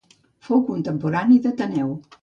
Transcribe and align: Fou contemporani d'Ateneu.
Fou 0.47 0.63
contemporani 0.71 1.41
d'Ateneu. 1.45 1.97